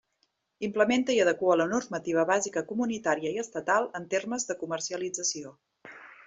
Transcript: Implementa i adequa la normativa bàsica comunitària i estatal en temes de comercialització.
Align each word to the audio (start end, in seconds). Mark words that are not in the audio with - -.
Implementa 0.67 1.15
i 1.15 1.19
adequa 1.25 1.57
la 1.59 1.67
normativa 1.73 2.23
bàsica 2.29 2.63
comunitària 2.71 3.35
i 3.37 3.39
estatal 3.43 3.87
en 4.01 4.09
temes 4.15 4.49
de 4.53 4.57
comercialització. 4.65 5.55